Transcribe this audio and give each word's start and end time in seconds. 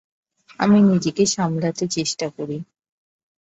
আমি 0.59 0.79
নিজেকে 0.81 1.23
সামলাতে 1.27 1.85
চেষ্টা 1.87 2.27
করি। 2.29 2.57